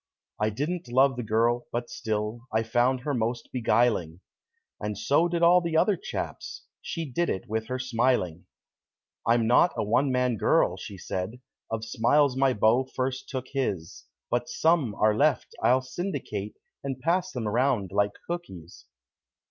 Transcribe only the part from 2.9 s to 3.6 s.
her most